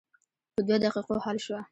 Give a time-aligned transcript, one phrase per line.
[0.55, 1.59] په دوه دقیقو حل شوه.